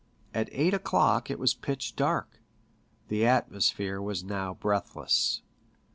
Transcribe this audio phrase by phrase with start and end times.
[0.33, 2.39] At eight o'clock it was pitch dark.
[3.09, 5.43] The atmosphere was now breathless.